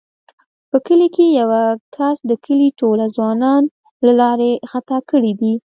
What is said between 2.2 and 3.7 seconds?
د کلي ټوله ځوانان